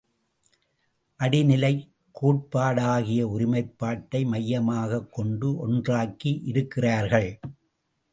அடிநிலைக் 1.19 1.83
கோட்பாடாகிய 2.15 3.27
ஒருமைப்பாட்டை 3.29 4.25
மையமாகக் 4.25 5.13
கொண்டு 5.13 5.57
ஒன்றாக்கி 5.57 6.41
யிருக்கிறார்கள்! 6.45 7.29